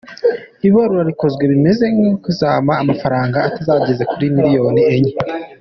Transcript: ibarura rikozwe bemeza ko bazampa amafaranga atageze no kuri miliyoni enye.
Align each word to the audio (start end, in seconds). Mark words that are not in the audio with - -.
ibarura 0.67 1.03
rikozwe 1.09 1.43
bemeza 1.49 1.85
ko 1.97 2.05
bazampa 2.25 2.73
amafaranga 2.83 3.37
atageze 3.47 4.03
no 4.03 4.07
kuri 4.11 4.25
miliyoni 4.37 4.81
enye. 4.93 5.11